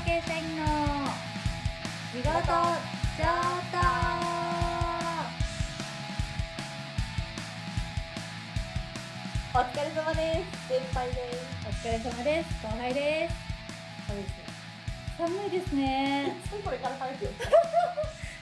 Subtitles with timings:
[0.00, 0.64] 系社員の
[2.10, 2.32] 仕事上
[3.70, 3.78] 等
[9.54, 10.66] お疲れ様です。
[10.68, 11.38] 先輩です。
[11.68, 12.66] お疲れ様です。
[12.66, 13.34] 後輩です。
[14.08, 14.28] そうです。
[14.28, 14.34] ね。
[15.16, 15.72] 寒いです。
[15.76, 17.30] ねついこれから帰ってよ。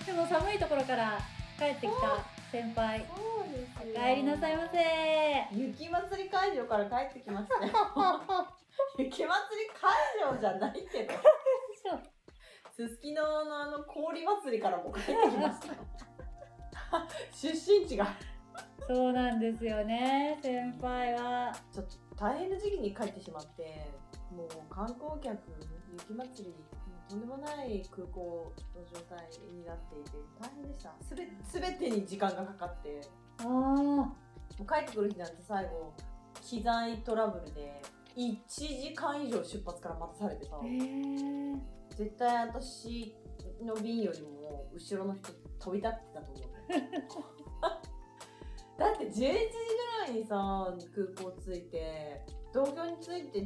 [0.06, 1.20] でも寒いところから
[1.58, 3.14] 帰ってきた先輩そ
[3.44, 3.72] うです。
[3.78, 4.78] お帰りなさいませ
[5.54, 7.72] 雪祭り会場から帰ってきましたよ。
[8.96, 9.92] 雪祭り会
[10.32, 11.12] 場じゃないけど、
[12.74, 15.74] すすきののあの氷祭りからも帰ってきましたよ。
[17.30, 17.48] 出
[17.80, 18.06] 身地が。
[18.88, 23.86] そうなんですよね先輩はちょっと大変な時期に帰ってしまって、
[24.34, 25.38] もう観光客、
[25.92, 26.54] 雪祭り、
[27.08, 30.10] とんでもない空港の状態になっていて、
[30.40, 30.94] 大変でした。
[31.00, 33.00] すべ、すべてに時間がかかって、
[33.40, 34.16] あも
[34.60, 35.92] う帰ってくる日なんて最後、
[36.40, 37.82] 機材トラブルで、
[38.16, 43.14] 1時間以上出発から待たされてさえ絶対私
[43.62, 46.42] の便よりも後ろの人飛び立ってたと思う。
[48.78, 49.26] だって11時ぐ
[50.00, 53.42] らいにさ、空港着いて、東京に着いて、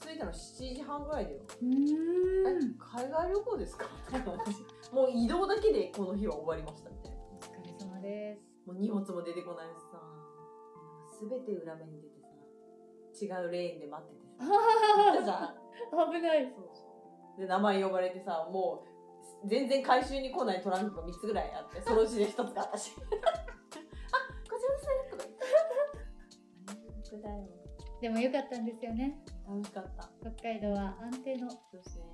[0.00, 1.40] 着いたの7時半ぐらいだよ。
[2.78, 3.86] 海外旅行ですか？
[4.06, 7.18] とか話 もう移動だけでこの日は終わりましたみたいな。
[7.18, 10.00] お疲れ様ですもう荷物も出てこないしさ、
[11.18, 12.28] すべて裏目に出てさ、
[13.42, 14.14] 違うレーンで待って
[15.18, 15.56] てさ。
[16.12, 16.69] 危ないそう。
[17.40, 18.84] で、名前呼ばれてさ、も
[19.44, 22.92] う、全然回収に来ないトランクが3つぐらいあって、そのうちで1つが私。
[23.00, 23.06] あ、こ
[24.46, 25.40] ちらですとか言って。
[28.00, 30.10] でもよかったんですよね楽しかった。
[30.20, 32.04] 北海道は安定のそうですね。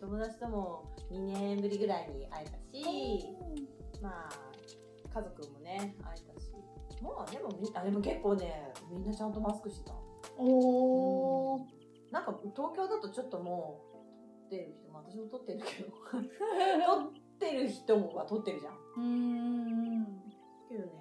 [0.00, 3.36] 友達とも2年ぶりぐらいに会えたし、
[4.02, 4.30] まあ、
[5.12, 6.52] 家族もね、会えたし。
[7.02, 9.94] まあ、でもみ、あ、でも結構ね、みんなちゃんとマスクしてた。
[10.38, 11.66] おお
[12.10, 13.82] なんか、東京だとちょっとも
[14.46, 18.74] ってる人も、私も撮ってるけど、 撮ってる人もは撮ってるじゃん。
[18.74, 20.22] うーん
[20.68, 20.92] けどね、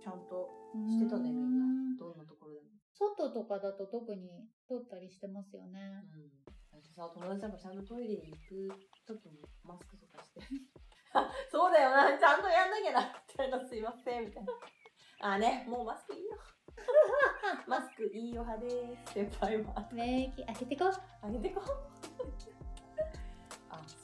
[0.00, 1.98] ちゃんとしてたね、みんな。
[1.98, 2.66] どんなところでも。
[2.92, 6.04] 外とかだと特に撮ったりしてますよね。
[6.14, 6.56] うん。
[6.96, 8.68] さ、友達なんかちゃんとトイレに行く
[9.06, 10.40] 時もマスクとかして。
[11.12, 14.52] あ、 そうだよな、ちゃんとやんなきゃな、みたいな、すいません、みたいな。
[15.20, 16.38] あ、ね、もうマスクいいよ。
[17.68, 19.88] マスクいいよ派です、先輩は。
[19.92, 20.84] 免疫、開けてこ。
[21.20, 21.60] あげてこ。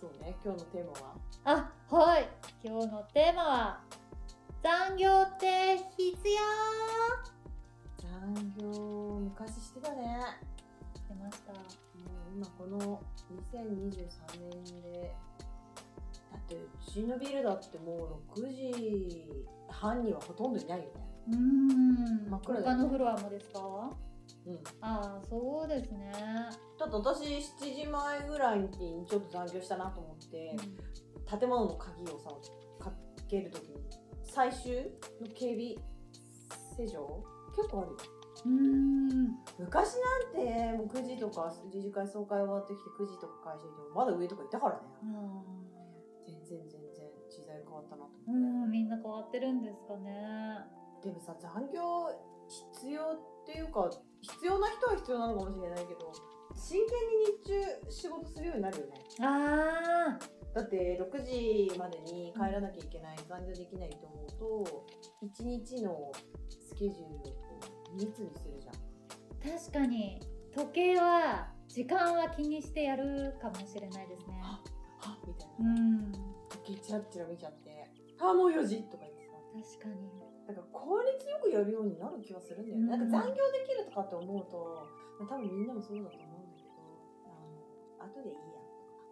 [0.02, 1.14] あ、そうね、今日のテーマは？
[1.44, 2.28] あ、はい。
[2.64, 3.80] 今日のテーマは、
[4.62, 6.38] 残業って必要？
[7.98, 10.18] 残業、昔してたね。
[11.08, 11.52] 出ました。
[11.52, 13.00] もう今この
[13.52, 15.14] 2023年で
[16.32, 19.30] だってうちのビルだってもう6時
[19.68, 20.90] 半にはほとんどいないよね
[21.28, 22.30] うーん。
[22.30, 23.90] 真っ暗だよね他のフロアもですか？
[24.46, 26.12] うんああ、そうですね。
[26.78, 27.20] だって私
[27.60, 28.68] 7時前ぐらいに
[29.06, 30.56] ちょっと残業したなと思って
[31.38, 32.30] 建物の鍵をさ
[32.80, 32.92] か
[33.28, 33.76] けるときに
[34.24, 34.74] 最終
[35.20, 35.76] の警備
[36.76, 37.22] 施錠？
[37.54, 37.96] 結構あるよ
[38.46, 39.28] うーん。
[39.58, 45.42] 昔なんてもう9時とか理事会総会終わってきて9時とか会社にいてもまだ上とかいたからねあ
[46.26, 50.10] 全然全然時代変わったなと思って、ーうん、みんな変わってるんですかね。
[51.04, 52.31] でもさ残業
[52.74, 53.90] 必要っていうか
[54.20, 56.12] 必要な人は必要なのかもしれないけど
[56.54, 58.92] 真剣に日中仕事するようになるよね。
[59.20, 64.86] ああ、だって6時までに帰らなきゃいけない残業できないと思うと
[65.22, 66.12] 1日の
[66.50, 67.60] スケジュールをこ
[67.92, 69.58] う密にするじゃん。
[69.58, 70.20] 確かに。
[70.54, 74.38] 時計は時間は気にしてやるかもしれないですね。
[74.42, 74.60] は
[74.98, 75.70] はみたいな。
[75.70, 76.12] うん、
[76.50, 77.88] 時計チラッチラ見ちゃって
[78.20, 79.32] あもう4時とか言ってさ。
[79.80, 80.31] 確かに。
[80.52, 82.82] なんか効率よくやるようになる気はするんだよね。
[82.84, 84.84] うんなんか残業できるとかって思うと、
[85.18, 86.76] まあ多分みんなもそうだと思うんだけど、
[87.24, 88.60] あの、後でいいや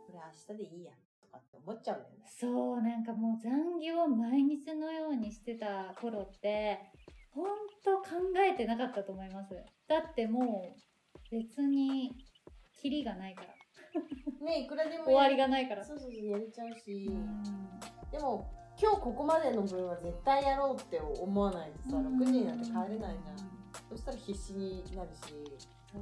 [0.04, 2.24] これ明日でいいやとかって思っちゃうんだよね。
[2.28, 6.78] そう、なんかもう残業を毎日のようにしてた頃って、
[7.32, 7.46] ほん
[7.82, 9.54] と考えてなかったと思います。
[9.88, 12.12] だってもう別に
[12.74, 13.54] キリがないから。
[14.44, 15.84] ねいくらでも終わりががないから。
[15.84, 17.42] そうそうそう、やれちゃうし、うん
[18.10, 18.19] でも、
[18.80, 23.16] 今日ここまでの分は絶対やろうって思わないとさ、6時になって帰れないじゃん。
[23.90, 26.00] そしたら必死になるし、そうですね。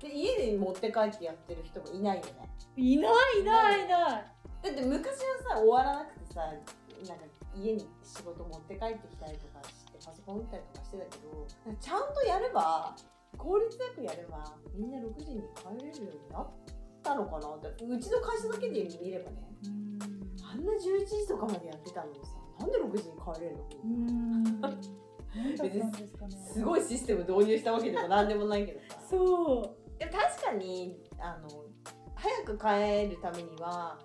[0.00, 2.32] で、家で持って帰ってやってる人もいないよね。
[2.76, 4.36] いないいないいない。
[4.66, 7.24] だって昔はさ終わらなくてさなんか
[7.54, 12.96] 家に仕事持って帰ってきたりとかしてパソコン打ったりとかしてたけどちゃんとやれば
[13.36, 14.44] 効率よくやれば
[14.74, 16.50] みんな6時に帰れるようになっ
[17.02, 19.36] たのかなってうちの会社だけで見ればね
[19.66, 19.85] うん
[20.42, 23.62] あんな11時とかまでやってたのにさなんで6時に帰れるの？
[23.84, 23.86] う
[24.72, 24.80] ん。
[26.54, 29.98] すごいシステム導入したわけでもなんでもないけどさそう。
[29.98, 31.48] でも確かにあの
[32.14, 33.98] 早く帰るためには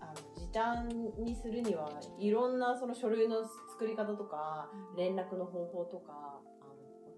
[0.00, 0.88] あの時短
[1.24, 6.72] にするにはいろんなその書類の作り方とか連絡の方法とかあの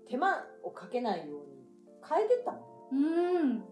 [0.09, 1.53] 手間をかけないように
[2.09, 2.61] 変えてったの。
[2.93, 2.95] う
[3.45, 3.65] ん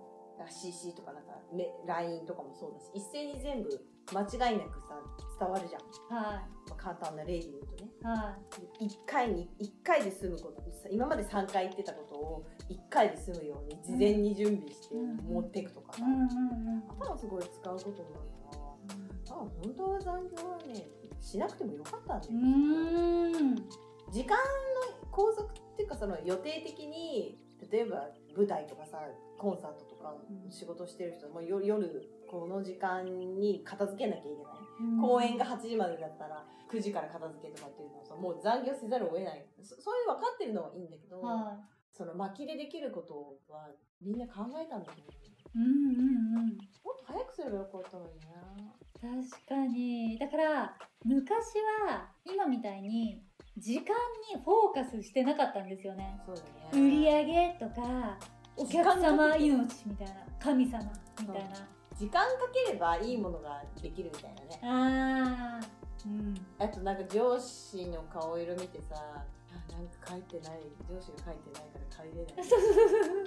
[0.49, 3.69] CC とかなんかめ LINE とかもそうだし一斉に全部
[4.13, 4.91] 間違いなくさ
[5.41, 7.91] 伝わるじゃん、はまあ、簡単な例で言うとね。
[8.03, 8.05] い。
[8.05, 8.37] は
[8.81, 10.61] 1回に1回で済むこと。
[10.91, 15.17] 今まで3回言ってたことを1回で済むように事前に準備してうん。
[15.17, 16.83] 持っていくとかさ、いうんうんうん。
[17.01, 18.17] 頭すごい使うことになるか
[18.53, 20.89] ら多分本当は残業はね
[21.21, 23.55] しなくてもよかったんだうよ、ん。
[24.11, 27.39] 時間の拘束っていうかその予定的に
[27.71, 28.99] 例えば舞台とかさ
[29.39, 35.01] コンサートとかうん仕事してる人はもう夜夜この時間に片付けなきゃいけない、うん。
[35.01, 39.45] 公演が8時までだったら9時から片付けとかっていうのをさもう残業せざるを得ない。
[39.63, 41.59] そそういう分かってるのはいいんだけど、は
[41.91, 43.69] その巻きでできることは
[44.01, 45.09] みんな考えたんだけど。
[45.11, 45.21] い
[45.57, 46.59] うんうんうん。
[46.85, 48.41] もっと早くすればよかったのにな。
[49.01, 50.19] 確かに。
[50.19, 53.25] だから昔は今みたいに
[53.61, 53.85] 時間
[54.35, 56.19] にフォーカスしてなかったんですよね。
[56.27, 56.43] そうだ
[56.73, 58.19] 売ねり上げとか
[58.57, 60.79] お客様命みたいな神様
[61.21, 61.51] みたいな。
[61.99, 62.29] 時間か
[62.67, 64.61] ければいいものができるみたいなね。
[64.63, 66.09] あー。
[66.09, 66.35] うん。
[66.59, 72.43] あとなんか上司の顔色見てさあなんか書いてない上司が書いてないから帰れな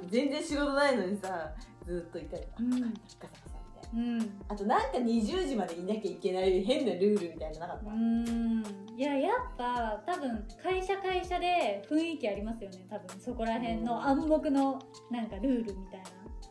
[0.01, 0.09] い。
[0.09, 1.53] 全然仕事ないのにさ
[1.85, 3.52] ずっといたりガサガサ
[3.93, 4.19] うん。
[4.47, 8.63] あとなんか20時までいなきゃいけない変なルールみたいなのなかった、うん。
[8.97, 14.79] いややっぱ多分会社会社で雰囲気ありますよね多分そこら辺の暗黙の
[15.11, 16.05] なんかルールみたいな。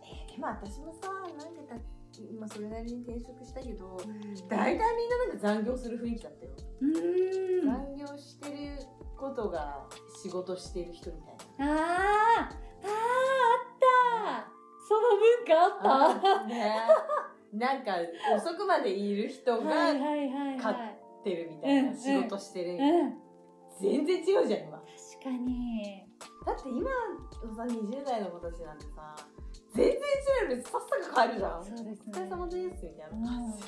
[0.05, 1.75] えーでも私もさなんでか
[2.31, 3.97] 今それなりに転職したけど
[4.49, 7.67] 大体みんななんか残業する雰囲気だったよ、うん。
[7.67, 8.79] 残業してる
[9.19, 9.87] ことが
[10.23, 11.75] 仕事してる人みたいな。
[11.75, 11.83] あーあー
[12.43, 12.49] あっ
[14.45, 14.49] た
[14.89, 15.69] その文化あ
[16.17, 16.41] った？
[16.43, 16.77] あね
[17.53, 17.93] なんか
[18.35, 20.99] 遅くまでいる人がはいはいはいかはい。
[21.21, 22.77] ってるみたいうんな仕事してる、う
[23.09, 23.19] ん
[23.81, 24.79] 全然違うじゃん今。
[24.79, 26.05] 確かに。
[26.45, 29.17] だって今のさ20代の子たちなんてさ
[29.75, 29.97] 全然違
[30.49, 30.57] うよ。
[30.57, 31.65] りさっさか帰るじゃん。
[31.65, 32.13] そうですね。
[32.13, 33.17] お疲れ様ですみたいな。
[33.17, 33.25] うん。
[33.25, 33.63] 感じ、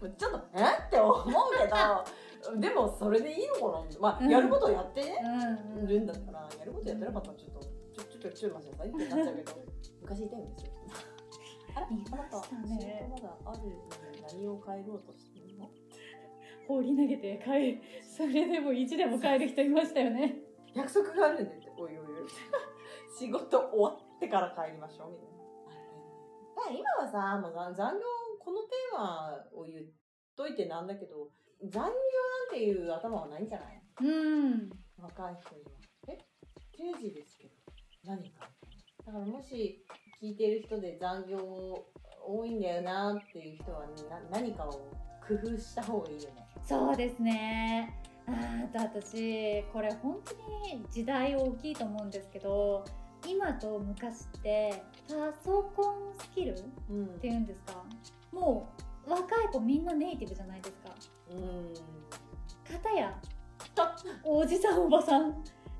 [0.00, 4.00] もうちょっとえって思うけど でもそれでいいのかな？
[4.00, 4.30] まあ、うん。
[4.30, 5.86] やることやってね、うんうん。
[5.86, 9.52] るんだったらやることやってなかったらちょっとちょちょちょちょちょ待ちなさいってなっちゃうけど
[10.00, 10.42] 昔いたよ
[11.96, 13.08] いましたね。
[13.10, 15.70] まだあるのに何を変えようとしてるの？
[16.68, 20.36] 放り投げて帰る それでも1でも帰る人いましたよね。
[20.74, 22.28] 約束があるんだっておいおいおい
[23.18, 26.78] 仕事終わってから帰りましょうみたいな。
[26.78, 28.00] 今はさもう残残業
[28.38, 29.84] このテーマを言っ
[30.36, 31.30] といてなんだけど
[31.64, 31.90] 残業なん
[32.52, 33.82] ていう頭はないんじゃない？
[34.02, 34.04] う
[34.56, 34.70] ん。
[34.96, 35.70] 若い人には。
[36.08, 36.18] え？
[36.72, 37.54] 定時ですけど。
[38.04, 38.48] 何か？
[39.04, 39.84] だからもし
[40.22, 41.38] 聞いてる人で残業
[42.26, 43.86] 多いんだよなっていう人は
[44.30, 44.70] な何かを
[45.26, 46.46] 工夫した方がいいよね。
[46.62, 47.98] そうですね。
[48.26, 48.32] あ
[48.70, 50.34] と私これ本当
[50.76, 52.84] に時代大きいと思うんですけど
[53.26, 57.82] 今と昔ってパソコンスキルっうんていうんですか？
[58.30, 58.68] も
[59.06, 60.94] う若い子みんなネイティブじゃないですか。
[61.30, 61.72] うん。
[62.70, 63.18] 片や
[64.22, 65.32] おじさんおばさん。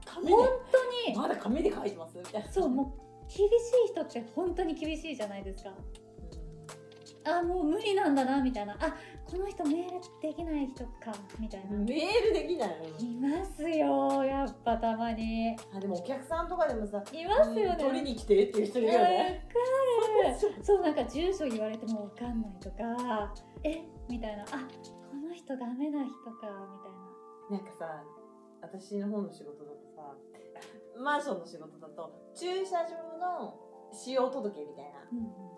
[0.06, 1.14] 本当に。
[1.14, 2.16] まだ紙で書いてます？
[2.16, 2.50] みたいな。
[2.50, 3.52] そうもう厳し
[3.88, 5.70] い人って本当に厳しいじゃないですか。
[7.22, 8.76] あもう無理なんだなみたいな。
[8.80, 15.52] あこの人メールできない人かみたいな、うんメールできないいますよやっぱたまに。
[15.52, 17.76] いあでもお客さんとかでもさますよね。
[17.78, 19.44] 取りに来てっていう人いるよね。
[20.18, 20.54] わかる。
[20.64, 23.32] そうなんか住所言われてもわかんないとか。
[23.62, 24.42] えみたいな。
[24.42, 24.46] あ
[25.10, 26.48] この人ダメな人か
[27.50, 28.02] みなんかさ
[28.62, 30.14] 私の方の仕事だとさ
[30.98, 33.54] マンションの仕事だと駐車場の
[33.92, 35.00] 使用届みたいなたいな、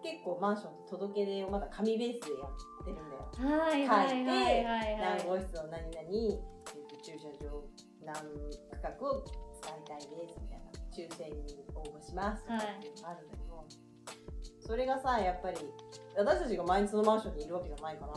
[0.02, 3.58] 結構マンションって届け出をまだ紙ベースでやってるんだよ。
[3.60, 5.18] はいはいはいはいはい。
[5.18, 6.38] 何号室の何々、えっ
[6.88, 7.64] と駐車場
[8.04, 9.24] 何区画を
[9.60, 13.66] 使いたいですみたいな抽選に応募しますとかっていうのがあるんだけど、
[14.60, 15.56] それがさやっぱり
[16.16, 18.12] 私たちが毎日そのマンションにいるわけじゃないから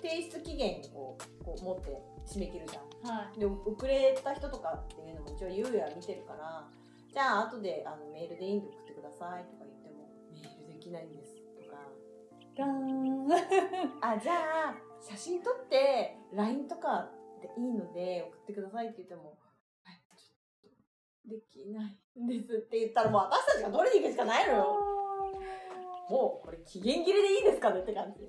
[0.00, 1.90] 提出期限をこう持って
[2.26, 3.16] 締め切るじゃん。
[3.16, 3.38] はい。
[3.40, 6.68] で遅れた人とかっていうのも一応優や見てるから
[7.12, 11.76] じゃあ後であのメールでいいんで送ってくださいとか言ってもメールできないんですとか。
[12.56, 13.28] ガーン。
[14.00, 14.32] あじゃ
[14.70, 17.10] あ写真撮って LINE とか
[17.40, 19.36] でいいので送ってくださいって言っても
[19.82, 20.72] はいちょっ
[21.26, 24.78] とできないんですって言ったらもう私たちが取りに行くしかないのよ。
[26.08, 28.20] もうこれ期限切れでいいですかねって感じ。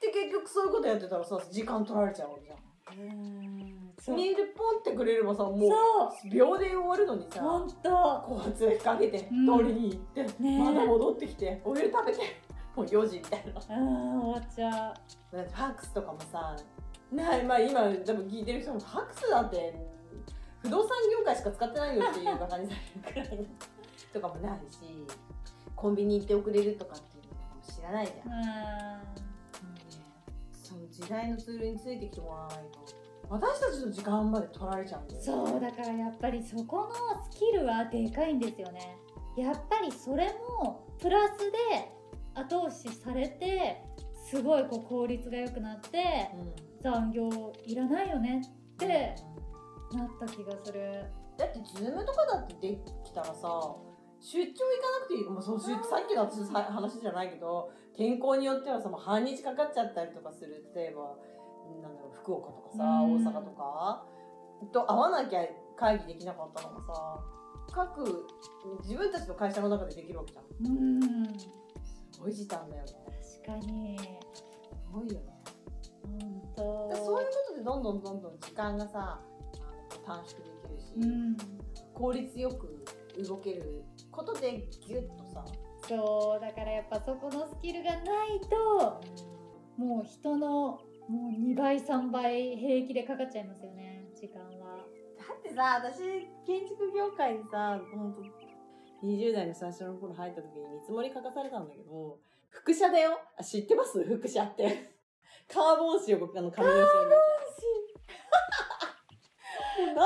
[0.00, 2.58] で結局そういうことやってたらさ時間取られちゃうわけじゃん
[2.94, 9.58] メールポンってくれればさもう秒で終わるのにさ本当交通費かけてうん。
[9.58, 12.18] 通りに行って、ねまだ戻ってきてお湯食べて
[12.76, 13.52] もう4時みたいな。
[13.56, 16.56] あー終わっちゃだってファックスとかもさ
[17.12, 19.74] ないまあ今でも聞いてる人もファックスなんて
[20.62, 22.74] 不動産業界しか使ってないよっていうバカにさ
[23.14, 23.44] れるくらいの
[24.12, 24.78] とかもないし
[25.74, 29.25] コンビニ行って送れるとかっていうのも知らないじゃん、
[30.76, 32.80] の時代のツールについてきてもらわないと
[33.28, 38.96] 私たちの時間まで取られちゃうんだよーそうだからやっぱりそこのスキルはでかいんですよね。
[39.36, 41.92] やっぱりそれもプラスで
[42.34, 43.82] 後押しされて
[44.30, 46.66] すごいこう効率が良くなってうん。
[46.82, 48.40] 残業いらないよね
[48.74, 48.86] って
[49.92, 51.04] なった気がする。
[51.36, 53.76] だってズームとかだってできたらさ
[54.20, 55.24] 出張行かなくていい。
[55.24, 61.16] もうそう出さっきの話じゃないけど天候によってはさもう半日かかっちゃったりとかする例えば
[61.82, 63.26] なんだろう福岡とかさうん。
[63.26, 64.06] 大阪とか
[64.72, 65.40] と会わなきゃ
[65.76, 67.20] 会議できなかったのがさ
[67.72, 68.26] 各
[68.82, 70.44] 自分たちの会社の中でできるわけじゃん。
[70.66, 71.38] うん。
[71.38, 72.92] すごい時短だよね。
[73.44, 73.98] 確かに。
[73.98, 74.44] す
[74.90, 75.36] ごいよね。
[76.02, 76.88] 本当。
[76.88, 79.20] でそういうことでどんどんどんどん時間がさ
[80.06, 81.36] 短縮できるし、うん。
[81.92, 82.84] 効率よく
[83.22, 83.84] 動ける
[84.16, 85.44] ことでギュッとさ、
[85.86, 87.96] そうだからやっぱそこのスキルがな
[88.26, 89.00] いと
[89.76, 94.78] もう人のもう2倍3倍平気でかかっちゃいますよね時間は。
[95.18, 95.98] だってさ私
[96.46, 102.18] 建築業界にさ本当20代の最初の頃入った時に見積もり書かされたんだけど
[102.48, 103.20] 副写だよ。
[103.38, 104.02] あ知ってます？
[104.02, 104.92] 副写って。
[105.46, 107.16] カーボン紙を僕あの紙の後ろにも
[109.78, 110.02] うなんか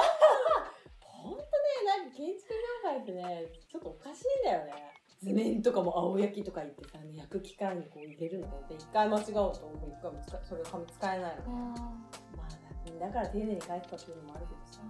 [1.00, 1.44] ほんとね
[1.86, 2.49] なんか建築
[2.90, 4.72] 業界ってねちょっとおかしいんだよね。
[5.22, 9.52] 図面とかも青焼きとか言ってさ、ね、焼く機械にこう入れるので一回間違うとも
[9.86, 11.42] う一回も使それを紙使えないの。
[11.46, 11.50] あ
[12.36, 14.80] まあだだから丁寧に書いてたっていうのもあるけどさ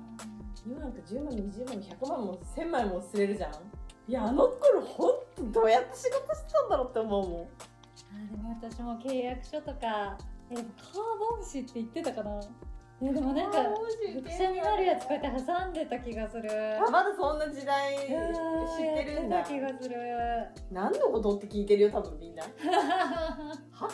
[0.65, 3.53] 今なんか10万も20万も100万も1000枚もすれるじゃん。
[4.09, 7.43] いやあの頃ほんとどうやって仕事してたんだろうって思うもん。
[7.43, 10.17] あでも私も契約書とか
[10.51, 12.41] えでもカーボン紙って言ってたかな
[13.03, 13.59] いやでもなんか
[14.21, 16.51] 副写になるやつこうやって挟んでた気がする。
[16.91, 19.43] まだそんな時代知うんってるんだ。
[19.43, 19.97] 気がする。
[20.71, 22.43] 何のことって聞いてるよ多分みんな。
[22.43, 23.89] は？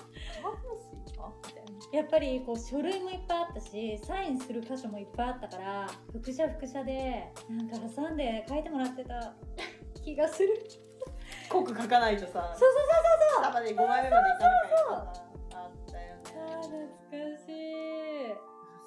[1.92, 9.34] やっぱりこう書類もいっぱいあったしサインする箇所もいっぱいあったから副写副写でなんか挟んで書いてもらってた。
[10.04, 10.48] 気がする。
[11.48, 12.80] 濃く書かないとさそうそう
[13.38, 15.22] そう下まで5枚目までいかなきゃいけないからさ。
[15.54, 16.42] あったよねそう。
[16.42, 17.65] あー懐かしい、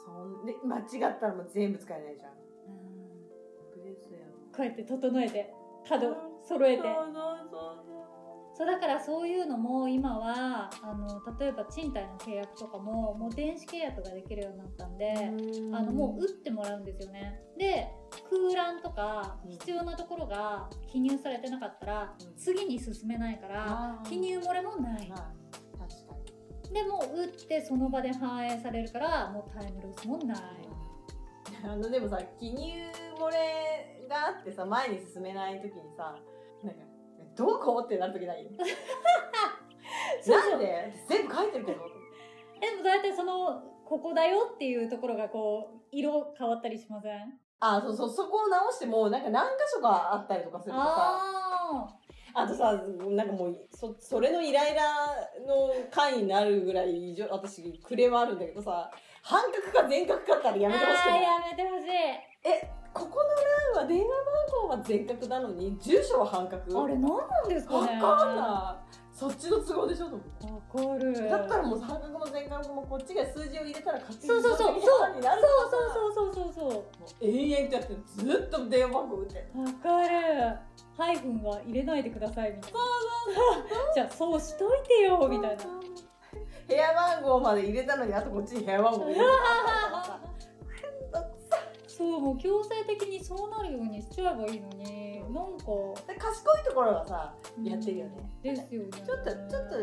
[0.10, 2.32] そんで間違ったらもう全部使えないじゃん。
[2.32, 2.38] うん。
[3.78, 4.20] 楽ですよ
[4.56, 5.54] こうやって整えて
[5.88, 6.84] 角揃えて。
[6.84, 7.14] そうそう
[7.52, 7.86] そう
[8.56, 8.66] そう。
[8.66, 15.14] だからそういうのも今はあの例えば賃貸の契約とかももう電子契約ができるようになったんで、
[15.74, 17.40] あのもう打ってもらうんですよね。
[17.58, 17.88] で
[18.30, 22.36] 空欄とか必要なところが記入されてなかったらうん。
[22.36, 25.08] 次に進めないから記入漏れもない。
[25.08, 25.39] まあ確かに
[26.74, 30.40] でも打ってその場で反映されるからもうタイムロスもない。
[31.64, 32.74] あのでもさ記入
[33.18, 36.16] 漏れがあってさ前に進めない時にさ
[36.64, 36.82] なんか
[37.36, 38.48] 「どこ?」ってなる時ない？
[40.28, 41.80] なんで全部書いてるけど？
[42.60, 47.40] でも大体そのここだよっていうところがこう色変わったりしません？
[47.62, 51.99] あそうそうそこを直してもなんか何箇所かあったりとかするとさ
[52.34, 54.82] ああとさなんかもうそそれのイライラ
[55.48, 61.24] の回になるぐらい以上私クレームあるんだけどさ半角か全角かったらやーめてほしくない？
[61.24, 61.88] やめてほしい。
[62.46, 63.20] えここ
[63.76, 64.14] の欄は電話番
[64.64, 66.84] 号は全角なのに住所は半角？
[66.84, 68.96] あれ何なんですかわねかんない。
[69.14, 70.78] そっちの都合でしょと思って。
[70.82, 71.30] わかる。
[71.30, 74.76] だったらもう半角も全角もこっちが数字を入れたら勝手にそうそうそう。
[74.76, 79.50] 自動的に半になるからさそうそうそうそうそうもう延々とやってずっと電話番号打って。
[79.54, 80.58] そうわかる
[81.00, 82.80] ハイフンは入れないでくださいみたいな。
[83.96, 85.64] じゃあそうしといてよみたいな。
[86.68, 89.06] 部屋番号まで入れたのにあとこっちに部屋番号。
[89.06, 89.32] 入れるの
[90.04, 90.20] さ。
[91.88, 95.24] そうもう強制的にそうなるようにしちゃえばいいのに。
[95.34, 95.66] なんか。
[96.06, 98.12] で賢いところがさやってるよね。
[98.44, 98.90] うんですよね。
[98.92, 99.76] ちょっとちょっと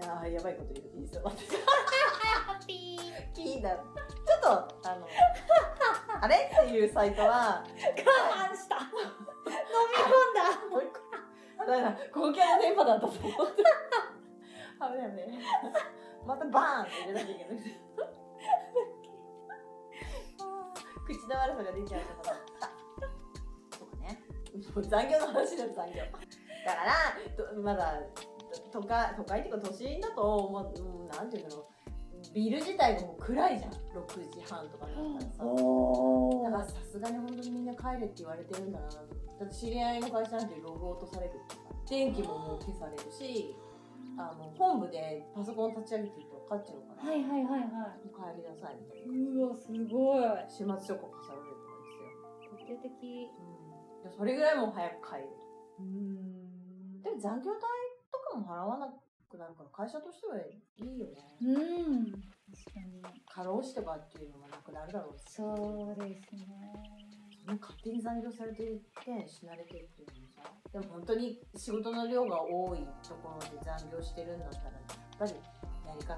[0.00, 1.32] あのあーやばいこと言ういいですよ。
[2.66, 3.82] ピーピーだちょ
[4.38, 4.48] っと
[4.88, 5.06] あの
[6.20, 8.76] あれっていうサイトは我慢した
[11.72, 13.62] だから公共の電波だったと思って。
[14.78, 15.38] あれだよね
[16.26, 17.58] またバーンって入れなきゃいけない。
[21.04, 22.70] 口の悪さが出ちゃうとこだった。
[23.78, 24.20] そうかね
[24.88, 26.02] 残業の話だよ残業。
[26.02, 26.92] だから
[27.36, 28.00] とまだ
[28.72, 31.71] と都会都会っていうか都心だともううんなんていうんだろう
[32.34, 33.70] ビル自体がもう暗いじゃん。
[33.72, 35.44] 6時半とかになったらさ。
[35.44, 43.54] おだからさすがに本当にみんな帰れって言われてるんだなだって知り合いの会社なんてログ落とされるって電気ももう消されるし
[44.16, 47.60] あの本部でパソコン立ち上げてると分かっちゃうから、はいはいはい。
[47.68, 49.12] はもう帰りなさいみたいな。
[49.12, 50.24] いうわすごい。
[50.48, 52.56] 始末書庫飾られるとかですよ。
[52.56, 52.92] 徹底的
[53.32, 55.80] うん、でそれぐらいもう早く帰ると。
[55.80, 57.60] うんでも残業代
[58.12, 58.86] とかも払わな
[59.32, 61.16] くなるから会社としてはいいよね。
[61.40, 62.12] うん
[62.52, 65.32] 確かに過労死とかっていうのもなくなるだろうし。
[65.32, 66.72] そうですね
[67.60, 75.32] 勝手に残業されていて死なれてるっていうのもさでも本当に仕事の量が多いところで残業してるんだったらやっぱり
[75.86, 76.16] やり方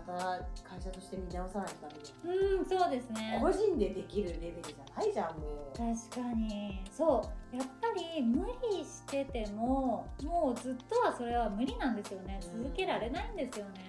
[0.62, 2.58] 会社として見直さないとダメだよね。
[2.58, 3.38] うんそうですね。
[3.42, 5.76] 個人でできるレベルじゃないじゃんもう。
[5.76, 6.82] 確かに。
[6.90, 7.56] そう。
[7.56, 12.40] やっぱり無理しててももうずっとはそれは無理なんですよね。
[12.54, 12.62] うん。
[12.64, 13.80] 続けられないんですよね。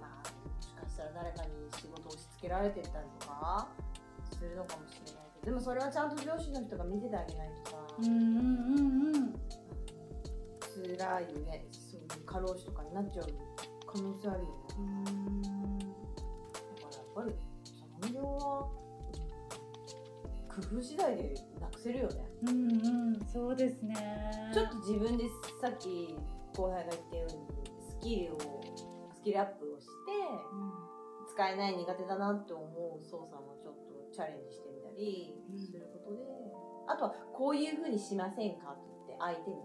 [0.00, 3.68] まあもしかしたら誰かに仕事を押し付けられてたりとか
[4.32, 9.32] するのかもしれないけどでもそれはちゃんと上司の人が見ててあげないとさ、うんうんうんうん。
[10.98, 11.66] 辛いよね。
[11.72, 13.26] そういう過労死とかになっちゃう
[13.86, 14.50] 可能性あるよね。
[14.62, 14.67] うん
[16.74, 17.34] だからやっぱり
[18.02, 18.68] 残業は
[20.48, 22.28] 工夫次第でなくせるよね。
[22.42, 22.74] うんう
[23.16, 23.94] んそうですね。
[24.52, 25.24] ちょっと自分で
[25.60, 26.16] さっき
[26.56, 27.32] 後輩が言ったように
[27.88, 28.38] スキルを
[29.14, 29.92] スキルアップをして
[31.32, 36.22] 使えない苦手だなって思う操作もちょっとチャレンジしてみたりすることで、
[36.88, 39.56] あとはこういうふうにしませんかって言って相手に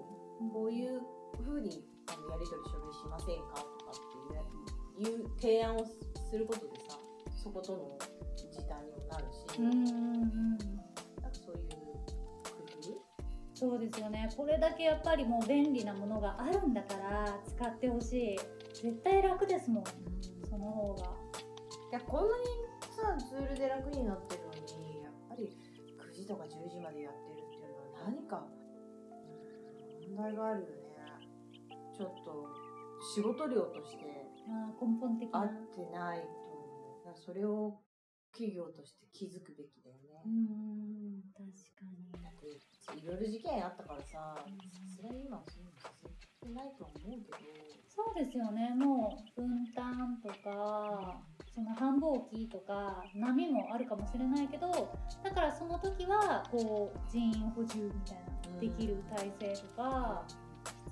[0.52, 1.02] こういう
[1.44, 3.73] ふうにあのやり取り書類しませんか
[4.98, 5.86] いう提案を
[6.30, 6.98] することでさ
[7.44, 7.98] そことの
[8.36, 11.84] 時短にもなるし、うんうんうんなんかそういう工
[13.54, 14.30] そうですよね。
[14.36, 18.38] これだけやっぱりもう便利なものがあるんだから使ってほしい。
[18.74, 19.84] 絶対楽ですもん。
[19.84, 21.04] 夫、その方が。
[21.04, 22.44] いやこんなに
[22.92, 25.56] さツールで楽になってるのにやっぱり
[26.12, 28.48] 9時とか10時までやってるっていうのは何か
[30.10, 30.74] うん問題があるよね。
[31.96, 32.50] ちょっと
[33.04, 34.06] 仕事量として
[34.48, 35.42] まあ根本的な。
[35.42, 37.18] 合ってないと思う。
[37.20, 37.80] それを
[38.32, 41.46] 企業として気づくべきだよね、うん確
[41.78, 43.00] かに。
[43.00, 44.58] いろいろ事件あったからさうん。
[44.72, 45.74] さすがに今はそういうの
[46.44, 47.38] てないとは思うけど。
[47.88, 48.74] そうですよね。
[48.74, 51.22] もう分担とか
[51.54, 54.92] その繁忙期とか波もあるかもしれないけど
[55.24, 58.60] だからその時はこう人員補充みたいなうん。
[58.60, 60.26] できる体制とか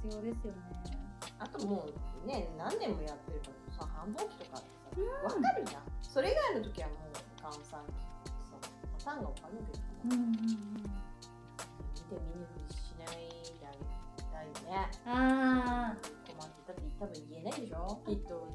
[0.04, 1.01] 必要ですよね
[1.42, 1.90] あとも
[2.24, 5.82] うね何年もやってるからさ繁忙期とかってさ、分かるじゃん。
[6.02, 8.62] それ以外の時はもう換算期ってさ
[9.00, 10.32] パターンが分かるけど、うんうんうん。
[10.32, 13.18] 見て見ぬふりしない
[13.58, 13.82] であげ
[14.30, 14.86] たいよね。
[15.08, 15.98] あ
[16.30, 18.00] 困ってだって多分言えないでしょ？
[18.06, 18.46] きっと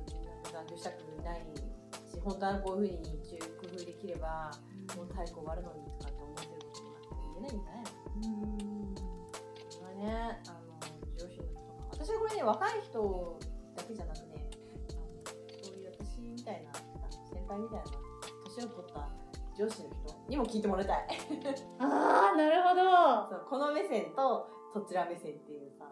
[0.52, 4.50] 残業したくないし本当はこういうふうに一応工夫できれば
[4.94, 8.38] もう太鼓終わるのにとかって思ってることも言えないんじゃないのう
[9.94, 10.38] んね
[12.36, 13.38] ね若い人
[13.76, 14.50] だけじゃなくね
[15.62, 16.72] そういう私みたいな
[17.32, 17.84] 先輩みたいな
[18.44, 19.08] 年を取った
[19.56, 21.06] 上司の人にも聞いてもらいたい。
[21.80, 23.28] あーなるほど。
[23.30, 25.90] そうこの目線とそちら目線っていうさ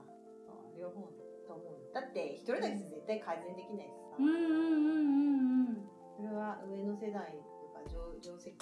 [0.78, 1.00] 両方
[1.46, 5.88] と思うだって一人だけじゃ絶対改善できないしさ、うんうんうんうんうん。
[6.16, 8.54] それは上の世代とか上上席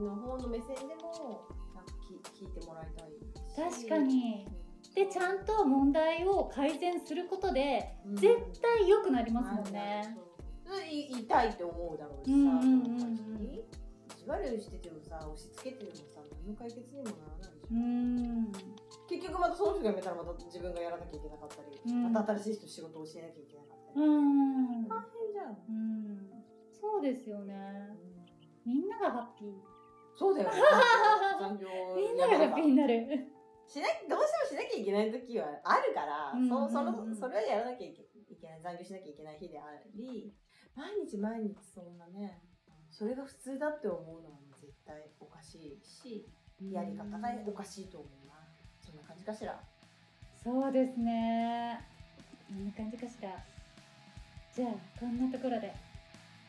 [0.00, 1.44] の方の目線でも
[1.74, 3.86] なんか聞聞いてもらいたいし。
[3.86, 4.48] 確かに
[4.94, 8.16] でちゃんと問題を改善することでうん。
[8.16, 10.16] 絶対良くなりますもんね、
[11.10, 13.42] 痛いって思うだろうしさ、うんうんうんうん。
[13.42, 13.64] 意
[14.16, 18.52] 地悪しててもさ押し付けてでもさ何の解決にもならないでしょ、うん。
[19.08, 22.12] 結局またその人が辞めたらまた自分がやらなきゃいけなかったり、うん。
[22.12, 24.88] また新しい人仕事を教えなきゃいけなかったり、うん。
[24.88, 26.30] 大変じゃん、うん。
[26.80, 27.54] そうですよね。
[28.64, 29.52] みんながハッピー。
[30.14, 30.56] そうだよね。
[31.96, 33.26] みんながハッピーになる
[33.68, 36.88] しなどうしてもしなきゃいけない時はあるから、うんそうそうん。
[36.88, 38.02] うんのそれはやらなきゃいけ
[38.48, 39.62] ない残業しなきゃいけない日であ
[39.94, 40.32] り
[40.74, 42.42] 毎日毎日そんなね
[42.90, 46.26] それが普通だって思うのは絶対おかしいし
[46.70, 48.34] やり方がおかしいと思うな。
[48.84, 49.58] そんな感じかしら？
[50.42, 51.80] そうですね。
[52.48, 53.30] こんな感じかしら。
[54.54, 55.72] じゃあこんなところで。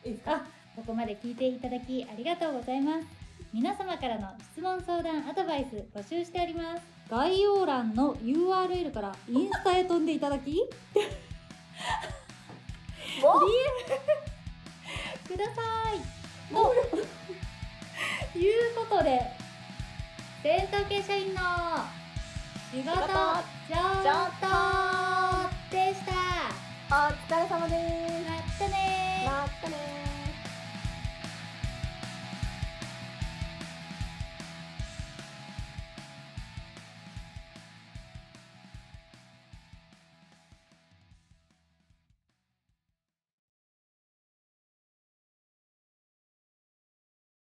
[0.04, 0.44] いあ
[0.76, 3.06] ここまで聞いていただきありがとうございます。
[3.52, 10.56] 皆様からの質問相談アドバイス募集しております概要欄の URL からインスタへ飛んでいただき
[13.20, 13.40] もう？
[15.28, 15.52] くださ
[15.92, 15.98] い。
[16.52, 19.20] ということで
[20.42, 21.40] 洗濯系社員の
[22.70, 23.02] 仕事ちょっ
[24.40, 24.46] と
[25.70, 26.12] でした。
[26.90, 27.74] お疲れ様で
[28.58, 28.62] す。
[28.62, 30.13] またねまたね